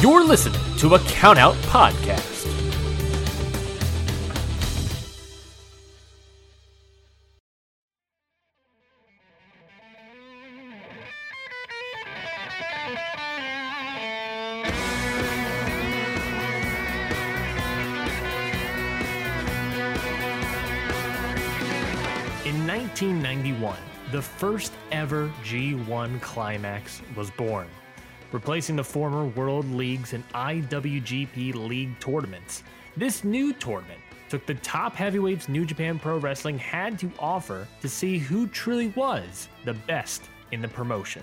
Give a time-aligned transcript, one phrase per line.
[0.00, 2.46] You're listening to a Countout Podcast.
[22.46, 23.76] In 1991,
[24.12, 27.66] the first ever G1 Climax was born,
[28.32, 32.62] replacing the former World Leagues and IWGP League tournaments.
[32.96, 37.88] This new tournament took the top heavyweights New Japan Pro Wrestling had to offer to
[37.88, 40.22] see who truly was the best
[40.52, 41.22] in the promotion.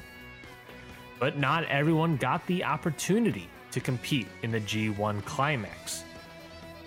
[1.20, 6.04] But not everyone got the opportunity to compete in the G1 Climax.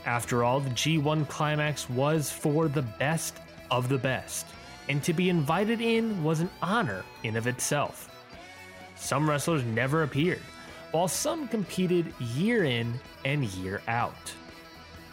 [0.06, 3.36] After all, the G1 Climax was for the best
[3.70, 4.46] of the best,
[4.88, 8.17] and to be invited in was an honor in of itself.
[8.98, 10.42] Some wrestlers never appeared,
[10.90, 14.34] while some competed year in and year out.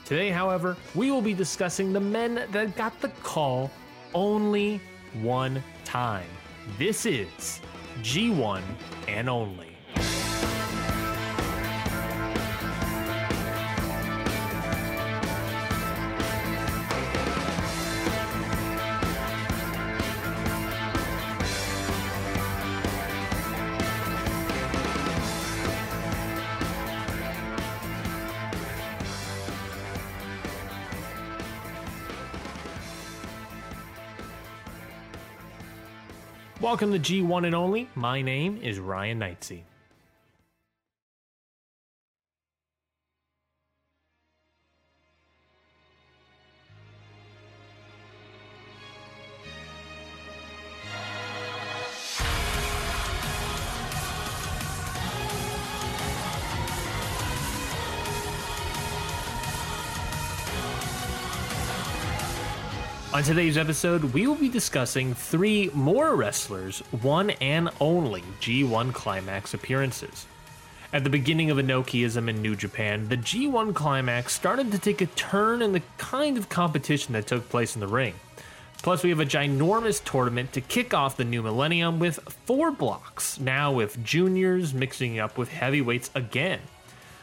[0.06, 3.72] Today, however, we will be discussing the men that got the call
[4.14, 4.82] only
[5.22, 6.28] one time.
[6.78, 7.62] This is
[8.02, 8.62] G1
[9.08, 9.75] and only.
[36.66, 37.88] Welcome to G1 and Only.
[37.94, 39.62] My name is Ryan Knightsey.
[63.16, 69.54] On today's episode, we will be discussing three more wrestlers' one and only G1 Climax
[69.54, 70.26] appearances.
[70.92, 75.06] At the beginning of Inokiism in New Japan, the G1 Climax started to take a
[75.06, 78.16] turn in the kind of competition that took place in the ring.
[78.84, 83.40] Plus, we have a ginormous tournament to kick off the new millennium with four blocks,
[83.40, 86.60] now with juniors mixing up with heavyweights again.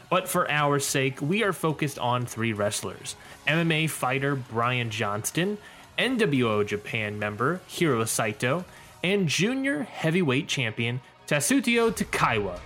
[0.09, 3.15] But for our sake, we are focused on three wrestlers
[3.47, 5.59] MMA fighter Brian Johnston,
[5.97, 8.65] NWO Japan member Hiro Saito,
[9.03, 12.59] and junior heavyweight champion Tatsuhito Takaiwa.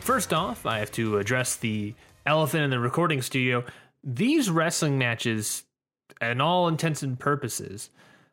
[0.00, 1.94] First off, I have to address the
[2.24, 3.62] elephant in the recording studio.
[4.10, 5.64] These wrestling matches,
[6.18, 7.90] and all intents and purposes,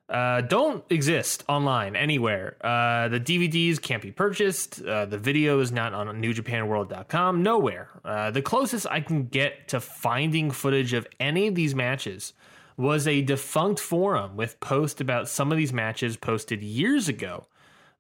[0.08, 2.56] uh, don't exist online anywhere.
[2.62, 4.82] Uh, the DVDs can't be purchased.
[4.82, 7.44] Uh, the video is not on NewJapanWorld.com.
[7.44, 7.90] Nowhere.
[8.06, 12.32] Uh, the closest I can get to finding footage of any of these matches
[12.78, 17.48] was a defunct forum with posts about some of these matches posted years ago.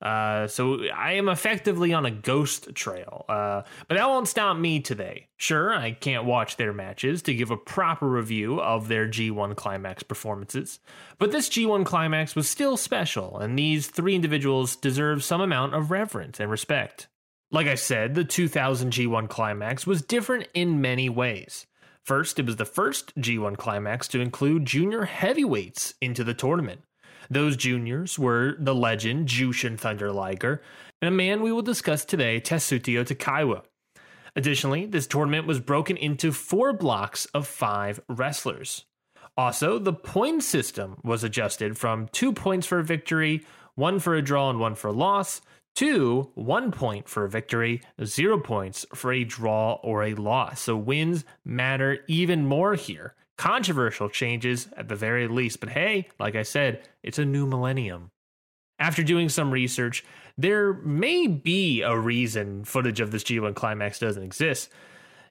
[0.05, 3.25] Uh, so I am effectively on a ghost trail.
[3.27, 5.29] Uh, but that won't stop me today.
[5.37, 10.03] Sure, I can't watch their matches to give a proper review of their G1 Climax
[10.03, 10.79] performances,
[11.17, 15.89] but this G1 Climax was still special, and these three individuals deserve some amount of
[15.89, 17.07] reverence and respect.
[17.49, 21.65] Like I said, the 2000 G1 Climax was different in many ways.
[22.03, 26.81] First, it was the first G1 Climax to include junior heavyweights into the tournament.
[27.29, 30.61] Those juniors were the legend Jushin Thunder Liger
[31.01, 33.63] and a man we will discuss today, Tatsuhito Takaiwa.
[34.35, 38.85] Additionally, this tournament was broken into four blocks of five wrestlers.
[39.37, 44.21] Also, the point system was adjusted from two points for a victory, one for a
[44.21, 45.41] draw, and one for a loss,
[45.75, 50.61] to one point for a victory, zero points for a draw or a loss.
[50.61, 55.59] So wins matter even more here controversial changes at the very least.
[55.59, 58.11] But hey, like I said, it's a new millennium.
[58.79, 60.03] After doing some research,
[60.37, 64.69] there may be a reason footage of this G1 climax doesn't exist.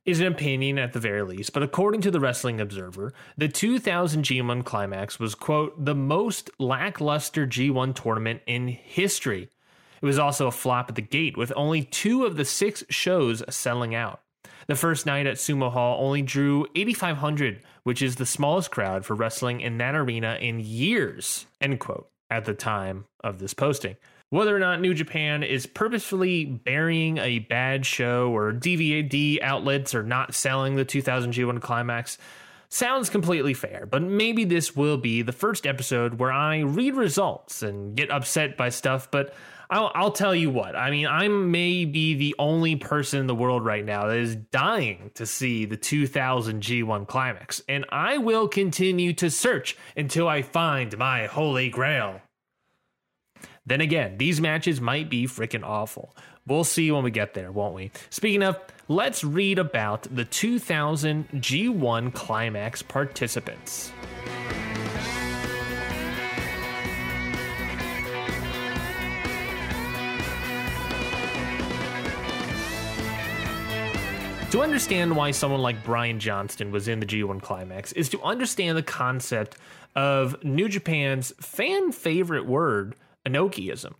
[0.07, 4.23] Is an opinion at the very least, but according to the Wrestling Observer, the 2000
[4.23, 9.49] G1 climax was, quote, the most lackluster G1 tournament in history.
[10.03, 13.43] It was also a flop at the gate, with only two of the six shows
[13.49, 14.21] selling out.
[14.67, 19.15] The first night at Sumo Hall only drew 8,500, which is the smallest crowd for
[19.15, 23.97] wrestling in that arena in years, end quote, at the time of this posting.
[24.31, 30.03] Whether or not New Japan is purposefully burying a bad show or DVD outlets are
[30.03, 32.19] not selling the 2000 G1 Climax
[32.69, 37.63] sounds completely fair, but maybe this will be the first episode where I read results
[37.63, 39.35] and get upset by stuff, but
[39.71, 40.77] I'll, I'll tell you what.
[40.77, 44.37] I mean, I may be the only person in the world right now that is
[44.37, 50.43] dying to see the 2000 G1 climax, and I will continue to search until I
[50.43, 52.21] find my holy grail.
[53.67, 56.15] Then again, these matches might be freaking awful.
[56.47, 57.91] We'll see when we get there, won't we?
[58.11, 58.59] Speaking of,
[58.89, 63.91] let's read about the 2000 G1 Climax participants.
[74.55, 78.79] To understand why someone like Brian Johnston was in the G1 Climax is to understand
[78.79, 79.57] the concept
[79.97, 82.95] of New Japan's fan favorite word,
[83.27, 83.95] Inokiism.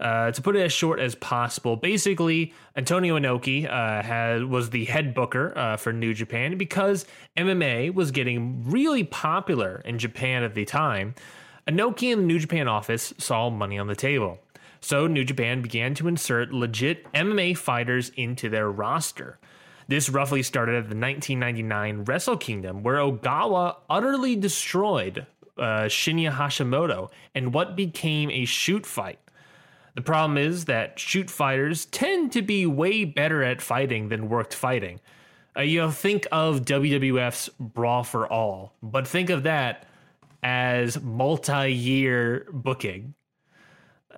[0.00, 4.86] Uh, to put it as short as possible, basically, Antonio Inoki uh, had, was the
[4.86, 7.04] head booker uh, for New Japan because
[7.36, 11.14] MMA was getting really popular in Japan at the time.
[11.66, 14.38] Inoki and the New Japan office saw money on the table.
[14.80, 19.38] So New Japan began to insert legit MMA fighters into their roster.
[19.88, 25.26] This roughly started at the 1999 Wrestle Kingdom, where Ogawa utterly destroyed
[25.56, 29.18] uh, Shinya Hashimoto in what became a shoot fight.
[29.94, 34.54] The problem is that shoot fighters tend to be way better at fighting than worked
[34.54, 35.00] fighting.
[35.56, 39.86] Uh, you know, think of WWF's Brawl for All, but think of that
[40.42, 43.14] as multi year booking.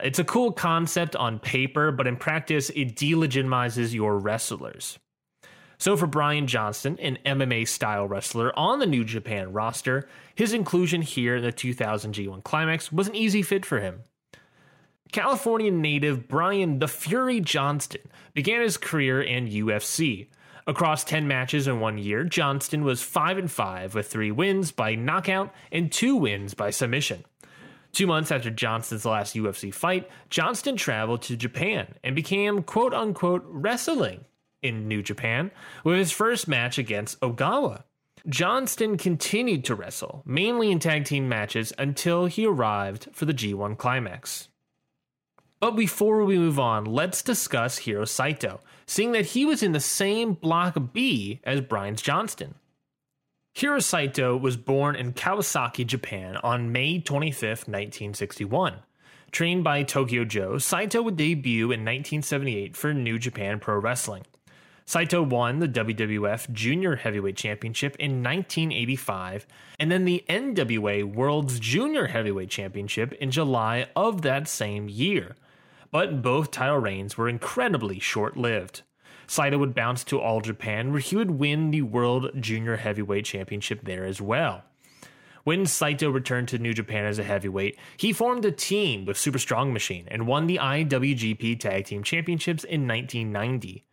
[0.03, 4.99] It's a cool concept on paper, but in practice, it delegitimizes your wrestlers.
[5.81, 11.01] So for Brian Johnston, an MMA style wrestler on the New Japan roster, his inclusion
[11.01, 14.03] here in the 2000 G1 Climax was an easy fit for him.
[15.11, 18.03] California native Brian the Fury Johnston
[18.35, 20.29] began his career in UFC.
[20.67, 24.95] Across 10 matches in one year, Johnston was 5 and 5 with 3 wins by
[24.95, 27.25] knockout and 2 wins by submission.
[27.93, 33.45] Two months after Johnston's last UFC fight, Johnston traveled to Japan and became quote unquote
[33.47, 34.27] wrestling
[34.63, 35.51] in New Japan
[35.85, 37.85] with his first match against Ogawa.
[38.29, 43.79] Johnston continued to wrestle, mainly in tag team matches, until he arrived for the G1
[43.79, 44.49] climax.
[45.59, 49.81] But before we move on, let's discuss Hiro Saito, seeing that he was in the
[49.81, 52.55] same Block B as Brian Johnston.
[53.53, 58.77] Hiro Saito was born in Kawasaki, Japan on May 25, 1961.
[59.33, 64.23] Trained by Tokyo Joe, Saito would debut in 1978 for New Japan Pro Wrestling.
[64.91, 69.47] Saito won the WWF Junior Heavyweight Championship in 1985
[69.79, 75.37] and then the NWA World's Junior Heavyweight Championship in July of that same year.
[75.93, 78.83] But both title reigns were incredibly short lived.
[79.29, 83.85] Saito would bounce to All Japan, where he would win the World Junior Heavyweight Championship
[83.85, 84.65] there as well.
[85.45, 89.39] When Saito returned to New Japan as a heavyweight, he formed a team with Super
[89.39, 93.85] Strong Machine and won the IWGP Tag Team Championships in 1990.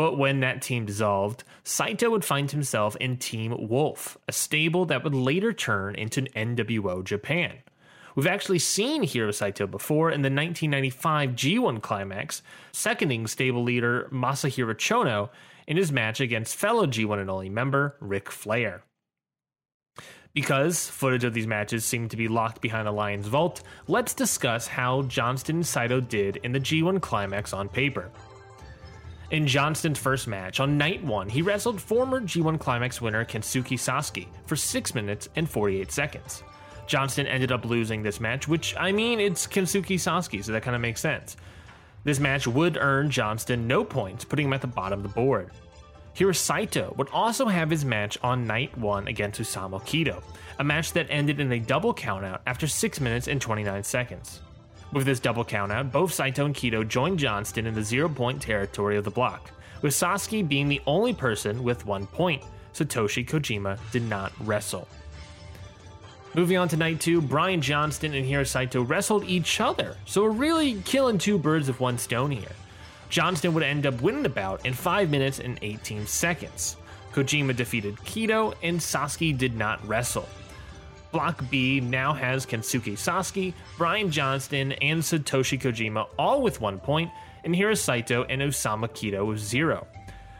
[0.00, 5.04] But when that team dissolved, Saito would find himself in Team Wolf, a stable that
[5.04, 7.58] would later turn into NWO Japan.
[8.16, 12.40] We've actually seen Hiro Saito before in the 1995 G1 climax,
[12.72, 15.28] seconding stable leader Masahiro Chono
[15.66, 18.82] in his match against fellow G1 and only member Ric Flair.
[20.32, 24.66] Because footage of these matches seemed to be locked behind the Lion's Vault, let's discuss
[24.66, 28.10] how Johnston and Saito did in the G1 climax on paper.
[29.30, 34.26] In Johnston's first match, on night one, he wrestled former G1 Climax winner Kensuke Sasaki
[34.46, 36.42] for 6 minutes and 48 seconds.
[36.88, 40.74] Johnston ended up losing this match, which, I mean, it's Kensuke Sasaki, so that kind
[40.74, 41.36] of makes sense.
[42.02, 45.52] This match would earn Johnston no points, putting him at the bottom of the board.
[46.12, 50.24] Hiro Saito would also have his match on night one against Osamu Kido,
[50.58, 54.40] a match that ended in a double countout after 6 minutes and 29 seconds.
[54.92, 58.96] With this double countout, both Saito and Kido joined Johnston in the zero point territory
[58.96, 62.42] of the block, with Sasaki being the only person with one point.
[62.74, 64.88] Satoshi Kojima did not wrestle.
[66.34, 70.30] Moving on to night two, Brian Johnston and Hiro Saito wrestled each other, so we're
[70.30, 72.52] really killing two birds with one stone here.
[73.08, 76.76] Johnston would end up winning the bout in 5 minutes and 18 seconds.
[77.12, 80.28] Kojima defeated Kido, and Sasaki did not wrestle.
[81.12, 87.10] Block B now has Kensuke Sasaki, Brian Johnston, and Satoshi Kojima all with one point,
[87.44, 89.86] and Hiro Saito and Osamu Kido with zero.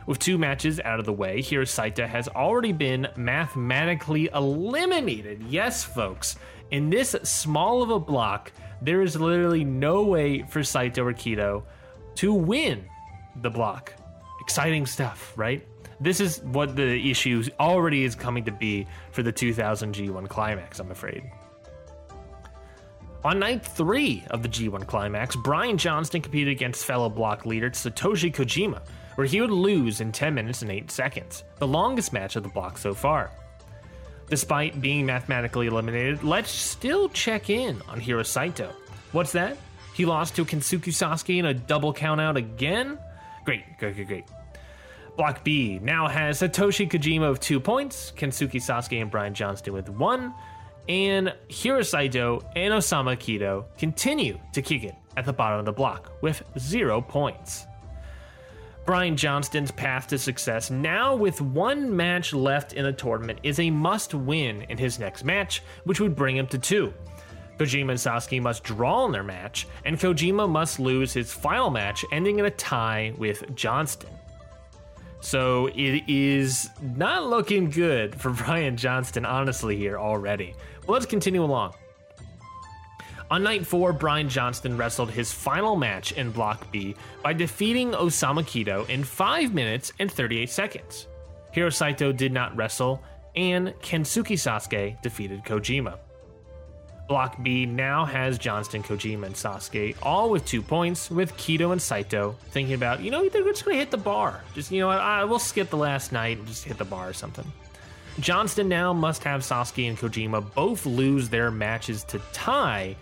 [0.06, 5.42] With two matches out of the way, Hiro Saito has already been mathematically eliminated.
[5.48, 6.36] Yes, folks,
[6.70, 11.64] in this small of a block, there is literally no way for Saito or Kido
[12.16, 12.84] to win
[13.42, 13.94] the block.
[14.40, 15.66] Exciting stuff, right?
[16.00, 20.78] This is what the issue already is coming to be for the 2000 G1 Climax,
[20.78, 21.30] I'm afraid.
[23.22, 28.32] On night three of the G1 Climax, Brian Johnston competed against fellow block leader Satoshi
[28.32, 28.80] Kojima,
[29.16, 32.48] where he would lose in 10 minutes and 8 seconds, the longest match of the
[32.48, 33.30] block so far.
[34.30, 38.72] Despite being mathematically eliminated, let's still check in on Hiro Saito.
[39.12, 39.58] What's that?
[39.92, 42.98] He lost to Kensuke Sasaki in a double countout again?
[43.44, 44.24] Great, great, great, great.
[45.16, 49.88] Block B now has Satoshi Kojima with two points, Kensuke Sasaki and Brian Johnston with
[49.88, 50.34] one,
[50.88, 55.72] and Hiro Saito and Osamu Kido continue to kick it at the bottom of the
[55.72, 57.66] block with zero points.
[58.86, 63.70] Brian Johnston's path to success, now with one match left in the tournament, is a
[63.70, 66.92] must win in his next match, which would bring him to two.
[67.58, 72.04] Kojima and Sasaki must draw in their match, and Kojima must lose his final match,
[72.10, 74.10] ending in a tie with Johnston.
[75.20, 80.54] So it is not looking good for Brian Johnston, honestly, here already.
[80.86, 81.74] Well, let's continue along.
[83.30, 88.42] On night four, Brian Johnston wrestled his final match in Block B by defeating Osamu
[88.42, 91.06] Kido in 5 minutes and 38 seconds.
[91.52, 93.00] Hiro Saito did not wrestle,
[93.36, 95.98] and Kensuke Sasaki defeated Kojima.
[97.10, 101.82] Block B now has Johnston, Kojima, and Sasaki, all with two points, with Kido and
[101.82, 104.44] Saito thinking about, you know, they're just going to hit the bar.
[104.54, 107.12] Just, you know, I, we'll skip the last night and just hit the bar or
[107.12, 107.44] something.
[108.20, 112.94] Johnston now must have Sasaki and Kojima both lose their matches to tie,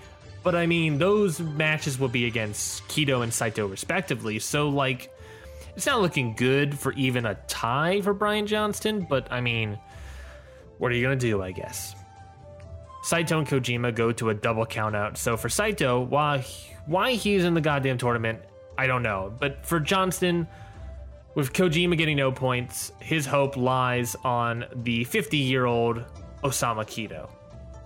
[0.43, 5.15] but I mean, those matches will be against Kido and Saito respectively, so like,
[5.77, 9.79] it's not looking good for even a tie for Brian Johnston, but I mean,
[10.79, 11.95] what are you going to do, I guess?
[13.03, 15.17] Saito and Kojima go to a double countout.
[15.17, 16.45] So for Saito, why
[16.87, 18.41] why he's in the goddamn tournament,
[18.77, 19.33] I don't know.
[19.39, 20.49] But for Johnston,
[21.35, 26.05] with Kojima getting no points, his hope lies on the 50 year old
[26.43, 27.31] Osamu Kido.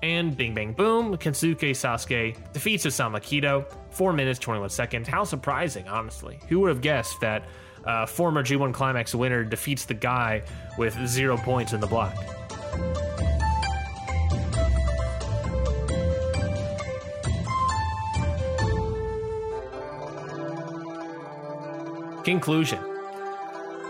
[0.02, 5.07] And bing bang boom, Kensuke Sasaki defeats Osamu Kido, 4 minutes 21 seconds.
[5.07, 6.40] How surprising, honestly.
[6.49, 7.45] Who would have guessed that
[7.85, 10.42] uh, former G1 Climax winner defeats the guy
[10.78, 12.14] with zero points in the block?
[22.25, 22.79] Conclusion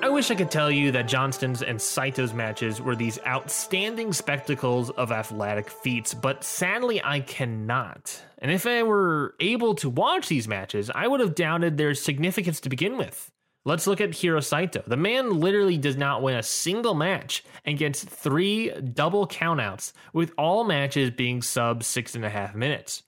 [0.03, 4.91] I wish I could tell you that Johnston's and Saito's matches were these outstanding spectacles
[4.91, 8.21] of athletic feats, but sadly I cannot.
[8.39, 12.59] And if I were able to watch these matches, I would have doubted their significance
[12.63, 13.31] to begin with.
[13.65, 14.83] Let's look at Hiro Saito.
[14.85, 20.33] The man literally does not win a single match and gets three double countouts, with
[20.37, 23.05] all matches being sub six and a half minutes.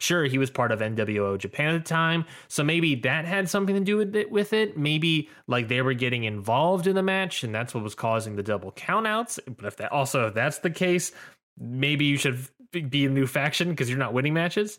[0.00, 3.74] Sure, he was part of NWO Japan at the time, so maybe that had something
[3.74, 4.30] to do with it.
[4.30, 7.94] With it, maybe like they were getting involved in the match, and that's what was
[7.94, 9.38] causing the double countouts.
[9.46, 11.12] But if that also if that's the case,
[11.58, 14.78] maybe you should be a new faction because you're not winning matches.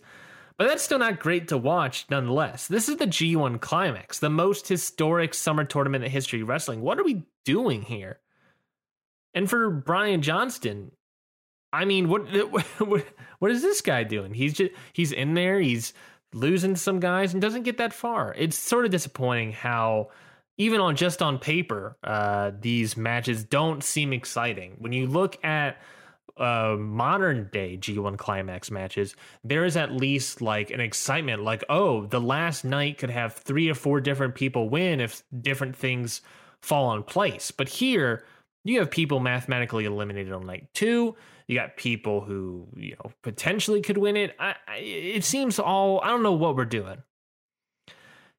[0.58, 2.68] But that's still not great to watch, nonetheless.
[2.68, 6.82] This is the G1 Climax, the most historic summer tournament in history wrestling.
[6.82, 8.20] What are we doing here?
[9.34, 10.92] And for Brian Johnston,
[11.74, 12.24] I mean, what
[12.80, 13.06] what
[13.40, 14.34] what is this guy doing?
[14.34, 15.94] He's just he's in there, he's
[16.34, 18.34] losing some guys and doesn't get that far.
[18.38, 20.10] It's sort of disappointing how
[20.58, 24.76] even on just on paper, uh, these matches don't seem exciting.
[24.80, 25.82] When you look at
[26.38, 32.06] uh, modern day G1 climax matches, there is at least like an excitement, like, oh,
[32.06, 36.22] the last night could have three or four different people win if different things
[36.62, 37.52] fall in place.
[37.52, 38.24] But here,
[38.64, 41.16] you have people mathematically eliminated on night two.
[41.52, 44.34] You got people who you know potentially could win it.
[44.40, 47.04] I, I, it seems all I don't know what we're doing.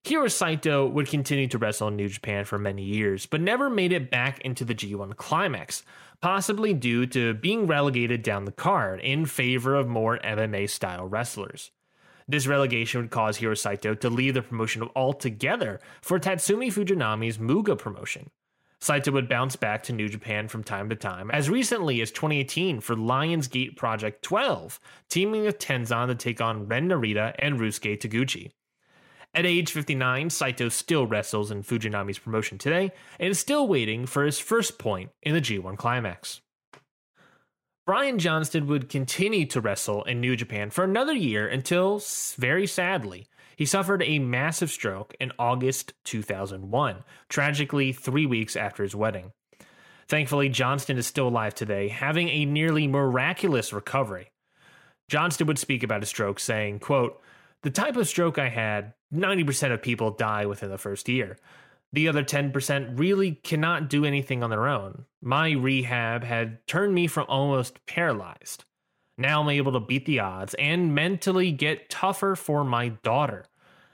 [0.02, 3.92] Hiro Saito would continue to wrestle in New Japan for many years, but never made
[3.92, 5.82] it back into the G1 climax,
[6.22, 11.70] possibly due to being relegated down the card in favor of more MMA style wrestlers.
[12.26, 17.76] This relegation would cause Hiro Saito to leave the promotion altogether for Tatsumi Fujinami's Muga
[17.76, 18.30] promotion,
[18.82, 22.80] Saito would bounce back to New Japan from time to time, as recently as 2018
[22.80, 28.00] for Lion's Gate Project 12, teaming with Tenzan to take on Ren Narita and Ryusuke
[28.00, 28.50] Taguchi.
[29.34, 34.24] At age 59, Saito still wrestles in Fujinami's promotion today and is still waiting for
[34.24, 36.40] his first point in the G1 Climax.
[37.86, 42.02] Brian Johnston would continue to wrestle in New Japan for another year until,
[42.36, 43.28] very sadly,
[43.62, 49.30] he suffered a massive stroke in August 2001, tragically three weeks after his wedding.
[50.08, 54.32] Thankfully, Johnston is still alive today, having a nearly miraculous recovery.
[55.08, 57.22] Johnston would speak about a stroke, saying, quote,
[57.62, 61.38] The type of stroke I had, 90% of people die within the first year.
[61.92, 65.04] The other 10% really cannot do anything on their own.
[65.22, 68.64] My rehab had turned me from almost paralyzed.
[69.16, 73.44] Now I'm able to beat the odds and mentally get tougher for my daughter.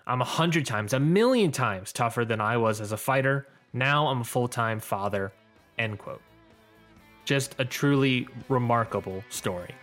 [0.09, 3.47] I'm a hundred times, a million times tougher than I was as a fighter.
[3.75, 5.35] Now I'm a full time father.
[5.79, 6.23] End quote.
[7.27, 9.75] Just a truly remarkable story.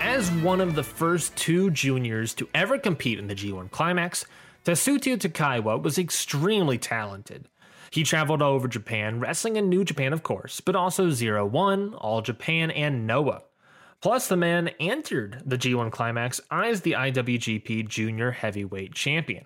[0.00, 4.26] As one of the first two juniors to ever compete in the G1 Climax,
[4.64, 7.48] Tatsuya Takaiwa was extremely talented.
[7.90, 11.94] He traveled all over Japan, wrestling in New Japan, of course, but also Zero One,
[11.94, 13.42] All Japan, and Noah.
[14.00, 19.44] Plus, the man entered the G1 Climax as the IWGP Junior Heavyweight Champion.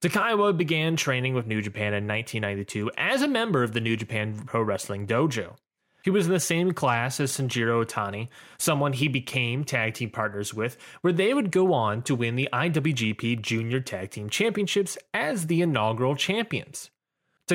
[0.00, 4.40] Takaiwa began training with New Japan in 1992 as a member of the New Japan
[4.46, 5.56] Pro Wrestling Dojo.
[6.02, 10.52] He was in the same class as Shinjiro Otani, someone he became tag team partners
[10.54, 15.46] with, where they would go on to win the IWGP Junior Tag Team Championships as
[15.46, 16.90] the inaugural champions.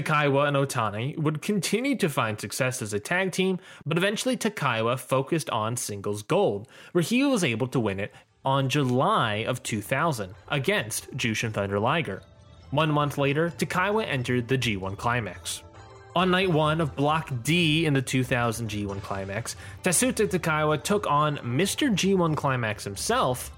[0.01, 4.99] Takaiwa and Otani would continue to find success as a tag team, but eventually Takaiwa
[4.99, 8.13] focused on singles gold, where he was able to win it
[8.45, 12.21] on July of 2000 against Jushin Thunder Liger.
[12.69, 15.63] One month later, Takaiwa entered the G1 Climax.
[16.15, 21.37] On night one of Block D in the 2000 G1 Climax, Tatsuya Takaiwa took on
[21.37, 21.89] Mr.
[21.89, 23.51] G1 Climax himself,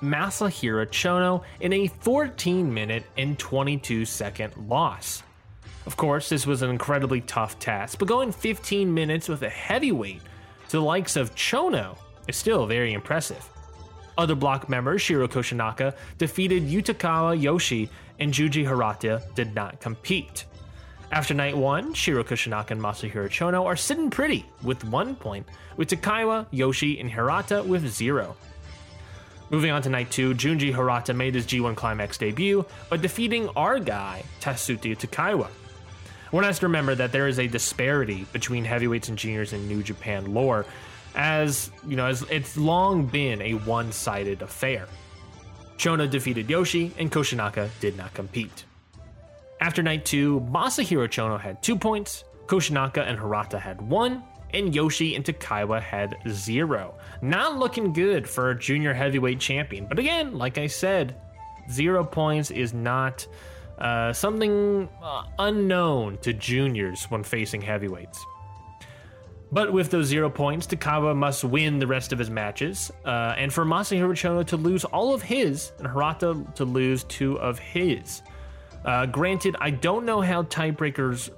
[0.00, 5.22] Masahiro Chono, in a 14 minute and 22 second loss.
[5.88, 10.20] Of course, this was an incredibly tough task, but going 15 minutes with a heavyweight
[10.68, 11.96] to the likes of Chono
[12.28, 13.42] is still very impressive.
[14.18, 20.44] Other block members, Shiro Koshinaka, defeated Yutaka Yoshie, and Junji Hirata did not compete.
[21.10, 25.46] After night one, Shiro Koshinaka and Masahiro Chono are sitting pretty with one point,
[25.78, 28.36] with Takaiwa, Yoshi, and Hirata with zero.
[29.48, 33.78] Moving on to night two, Junji Hirata made his G1 Climax debut by defeating our
[33.78, 35.48] guy, Tatsuya Takaiwa.
[36.30, 39.82] One has to remember that there is a disparity between heavyweights and juniors in New
[39.82, 40.66] Japan lore,
[41.14, 44.86] as you know, as it's long been a one-sided affair.
[45.78, 48.64] Chono defeated Yoshi, and Koshinaka did not compete.
[49.60, 54.22] After night two, Masahiro Chono had two points, Koshinaka and Hirata had one,
[54.54, 56.94] and Yoshi and Takaiwa had zero.
[57.22, 59.86] Not looking good for a junior heavyweight champion.
[59.86, 61.16] But again, like I said,
[61.70, 63.26] zero points is not
[63.78, 68.24] uh, something uh, unknown to juniors when facing heavyweights.
[69.50, 73.52] But with those zero points, Takaiwa must win the rest of his matches, uh, and
[73.52, 78.22] for Masahiro Chono to lose all of his, and Hirata to lose two of his.
[78.84, 81.30] Uh, granted, I don't know how tiebreakers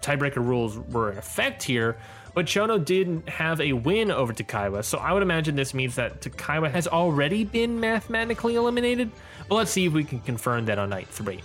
[0.00, 1.96] tiebreaker rules were in effect here,
[2.34, 6.20] but Chono did have a win over Takaiwa, so I would imagine this means that
[6.20, 9.10] Takaiwa has already been mathematically eliminated.
[9.48, 11.40] But let's see if we can confirm that on night three.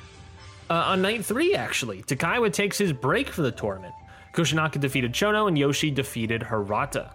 [0.69, 3.93] Uh, on night three, actually, Takaiwa takes his break for the tournament.
[4.34, 7.12] Koshinaka defeated Chono, and Yoshi defeated Hirata.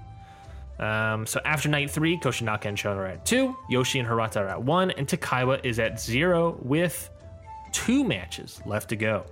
[0.79, 4.49] Um, so after night three, Koshinaka and Chono are at two, Yoshi and Hirata are
[4.49, 7.11] at one, and Takaiwa is at zero with
[7.73, 9.25] two matches left to go.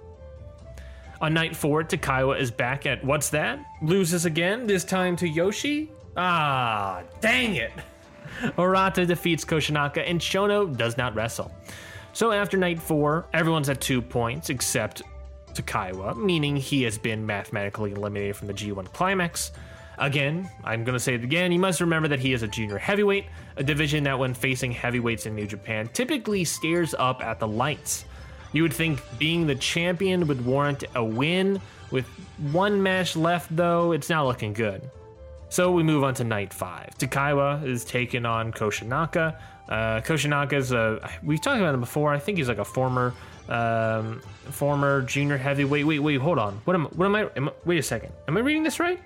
[1.20, 3.59] On night four, Takaiwa is back at what's that?
[3.83, 5.90] Loses again, this time to Yoshi?
[6.16, 7.72] Ah, dang it!
[8.56, 11.50] Hirata defeats Koshinaka, and Chono does not wrestle.
[12.12, 15.03] So after night four, everyone's at two points except
[15.55, 19.53] Takaiwa, meaning he has been mathematically eliminated from the G1 Climax.
[19.99, 22.79] Again, I'm going to say it again, you must remember that he is a junior
[22.79, 27.46] heavyweight, a division that, when facing heavyweights in New Japan, typically stares up at the
[27.46, 28.07] lights.
[28.53, 31.61] You would think being the champion would warrant a win.
[31.90, 32.07] With
[32.53, 34.90] one match left, though, it's not looking good.
[35.50, 36.90] So we move on to night five.
[36.96, 39.36] Takaiwa is taking on Koshinaka.
[39.68, 42.12] Uh, Koshinaka's a we've talked about him before.
[42.12, 43.12] I think he's like a former
[43.48, 45.84] um, former junior heavyweight.
[45.84, 46.20] Wait, wait, wait.
[46.20, 46.54] hold on.
[46.64, 47.52] What am what am I, am I?
[47.64, 48.12] Wait a second.
[48.28, 49.00] Am I reading this right?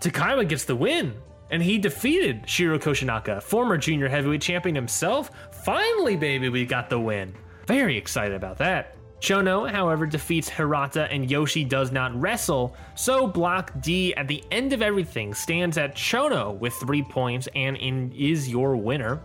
[0.00, 1.14] Takaiwa gets the win,
[1.50, 5.30] and he defeated Shiro Koshinaka, former junior heavyweight champion himself.
[5.64, 7.34] Finally, baby, we got the win.
[7.66, 8.96] Very excited about that.
[9.20, 14.72] Chono, however, defeats Hirata and Yoshi does not wrestle, so Block D at the end
[14.72, 19.20] of everything stands at Chono with three points and in, is your winner.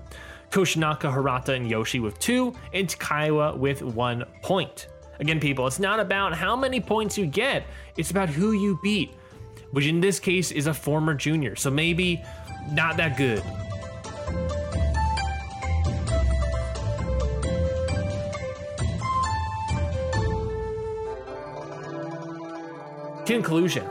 [0.52, 4.88] Koshinaka, Hirata, and Yoshi with two, and Takaiwa with one point.
[5.20, 9.14] Again, people, it's not about how many points you get, it's about who you beat,
[9.72, 12.22] which in this case is a former junior, so maybe
[12.72, 13.42] not that good.
[23.26, 23.90] Conclusion.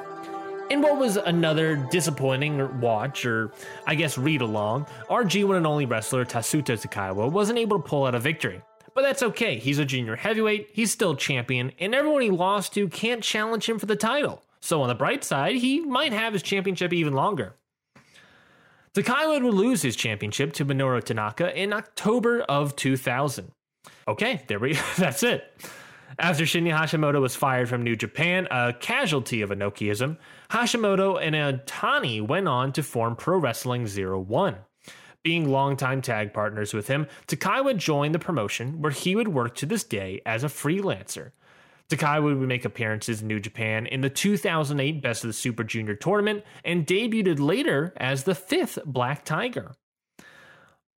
[0.71, 3.51] In what was another disappointing watch, or
[3.85, 8.07] I guess read along, our G1 and only wrestler Tatsuhito Takaiwa wasn't able to pull
[8.07, 8.63] out a victory.
[8.95, 12.89] But that's okay, he's a junior heavyweight, he's still champion, and everyone he lost to
[12.89, 14.41] can't challenge him for the title.
[14.61, 17.57] So on the bright side, he might have his championship even longer.
[18.95, 23.51] Takaiwa would lose his championship to Minoru Tanaka in October of 2000.
[24.07, 25.53] Okay, there we go, that's it.
[26.19, 30.17] After Shinya Hashimoto was fired from New Japan, a casualty of Inokiism,
[30.51, 34.57] Hashimoto and Otani went on to form Pro Wrestling Zero One.
[35.25, 39.67] Being longtime tag partners with him, Takaiwa joined the promotion where he would work to
[39.67, 41.33] this day as a freelancer.
[41.89, 45.95] Takaiwa would make appearances in New Japan in the 2008 Best of the Super Junior
[45.95, 49.73] tournament and debuted later as the fifth Black Tiger.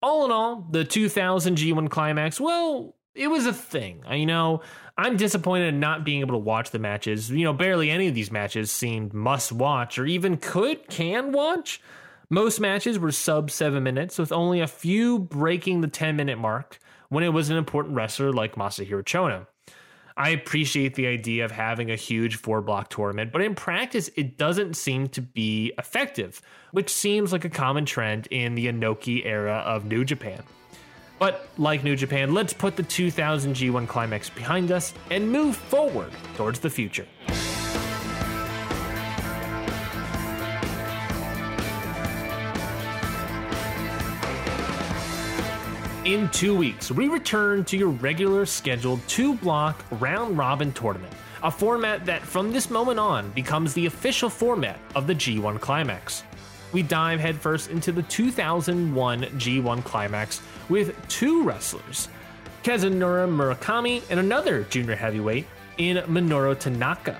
[0.03, 4.03] All in all, the 2000 G1 Climax, well, it was a thing.
[4.11, 4.63] You know,
[4.97, 7.31] I'm disappointed in not being able to watch the matches.
[7.31, 11.81] You know, barely any of these matches seemed must watch or even could, can watch.
[12.29, 16.79] Most matches were sub seven minutes, with only a few breaking the 10 minute mark
[17.09, 19.47] when it was an important wrestler like Masahiro Chono.
[20.17, 24.39] I appreciate the idea of having a huge four block tournament, but in practice, it
[24.39, 26.41] doesn't seem to be effective,
[26.73, 30.43] which seems like a common trend in the Inoki era of New Japan.
[31.19, 36.13] But like New Japan, let's put the 2000 G1 Climax behind us and move forward
[36.37, 37.07] towards the future.
[46.05, 51.51] In two weeks, we return to your regular scheduled two block round robin tournament, a
[51.51, 56.23] format that from this moment on becomes the official format of the G1 Climax.
[56.77, 62.11] We dive headfirst into the 2001 G1 Climax with two wrestlers,
[62.65, 65.47] Kazunori Murakami and another junior heavyweight
[65.79, 67.17] in Minoru Tanaka.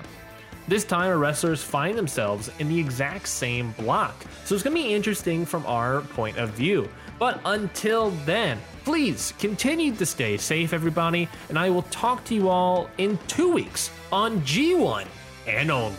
[0.67, 4.83] This time, our wrestlers find themselves in the exact same block, so it's going to
[4.83, 6.87] be interesting from our point of view.
[7.17, 12.47] But until then, please continue to stay safe, everybody, and I will talk to you
[12.47, 15.07] all in two weeks on G1
[15.47, 15.97] and only.